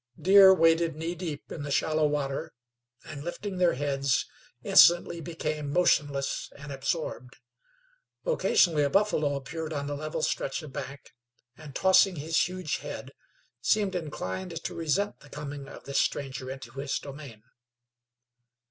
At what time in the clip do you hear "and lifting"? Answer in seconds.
3.05-3.57